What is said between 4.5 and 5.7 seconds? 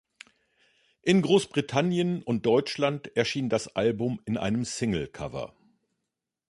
Singlecover.